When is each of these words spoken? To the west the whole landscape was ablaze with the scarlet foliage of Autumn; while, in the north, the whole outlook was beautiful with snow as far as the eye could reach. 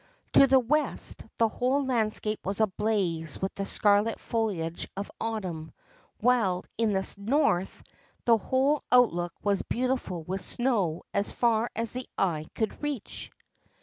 To 0.33 0.47
the 0.47 0.57
west 0.57 1.27
the 1.37 1.47
whole 1.47 1.85
landscape 1.85 2.39
was 2.43 2.59
ablaze 2.59 3.39
with 3.39 3.53
the 3.53 3.67
scarlet 3.67 4.19
foliage 4.19 4.87
of 4.97 5.11
Autumn; 5.21 5.71
while, 6.19 6.65
in 6.75 6.93
the 6.93 7.07
north, 7.19 7.83
the 8.25 8.37
whole 8.37 8.81
outlook 8.91 9.33
was 9.43 9.61
beautiful 9.61 10.23
with 10.23 10.41
snow 10.41 11.03
as 11.13 11.31
far 11.31 11.69
as 11.75 11.93
the 11.93 12.09
eye 12.17 12.47
could 12.55 12.81
reach. 12.81 13.29